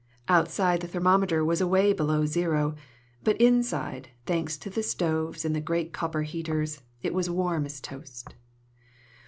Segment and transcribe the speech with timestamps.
[0.27, 2.73] Outside, the thermometer was away below zero,
[3.23, 7.67] but inside, thanks to the stoves and the great copper heaters, it was as warm
[7.67, 8.33] as toast.